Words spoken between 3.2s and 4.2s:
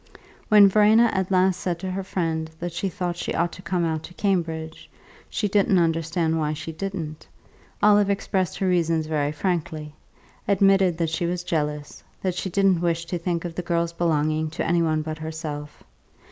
ought to come out to